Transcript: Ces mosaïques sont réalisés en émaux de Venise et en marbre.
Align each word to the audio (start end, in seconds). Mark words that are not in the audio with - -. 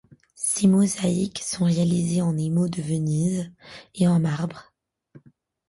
Ces 0.33 0.65
mosaïques 0.65 1.43
sont 1.43 1.65
réalisés 1.65 2.23
en 2.23 2.35
émaux 2.35 2.67
de 2.67 2.81
Venise 2.81 3.51
et 3.93 4.07
en 4.07 4.19
marbre. 4.19 4.73